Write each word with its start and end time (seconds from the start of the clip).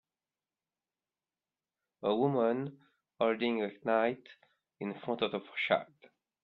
A 2.01 2.15
woman 2.15 2.79
holding 3.19 3.61
a 3.61 3.69
kite 3.81 4.29
in 4.79 4.99
front 4.99 5.21
of 5.21 5.35
a 5.35 5.43
child. 5.67 5.93